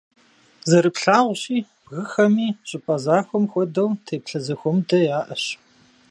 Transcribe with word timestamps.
Зэрыплъагъущи, 0.69 1.57
бгыхэми, 1.83 2.47
щӀыпӀэ 2.67 2.95
захуэм 3.03 3.45
хуэдэу, 3.51 3.89
теплъэ 4.05 4.39
зэхуэмыдэ 4.45 4.99
яӀэщ. 5.17 5.43